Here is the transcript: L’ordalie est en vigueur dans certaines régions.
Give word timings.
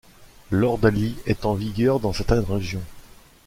L’ordalie 0.49 1.15
est 1.27 1.45
en 1.45 1.53
vigueur 1.53 1.99
dans 1.99 2.11
certaines 2.11 2.43
régions. 2.43 2.81